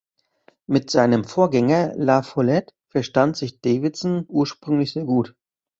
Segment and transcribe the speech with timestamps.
[0.65, 5.35] Mit seinem Vorgänger La Follette verstand sich Davidson ursprünglich sehr gut.